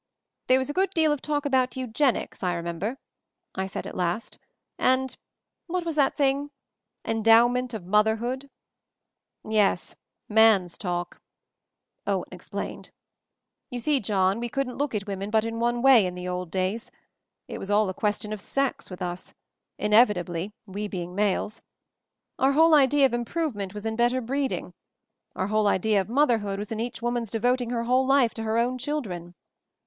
[0.47, 2.97] "There was a good deal of talk about Eu genics, I remember,"
[3.53, 4.39] I said at last,
[4.79, 5.15] "and—
[5.67, 6.49] what was that thing?
[7.05, 8.49] Endowment of Motherhood?"
[9.47, 9.95] "Yes—
[10.41, 11.21] man's talk,"
[12.07, 12.25] Owen.
[12.31, 12.89] explained.
[13.69, 16.49] "You see, John, we couldn't look at women but in one way— in the old
[16.49, 16.89] days;
[17.47, 19.35] it was all a question of sex with us—
[19.77, 21.61] inevitably, we be ing males.
[22.39, 24.73] Our whole idea of improvement was in better breeding;
[25.35, 28.57] our whole idea of motherhood was in each woman's devoting her whole life to her
[28.57, 29.35] own children.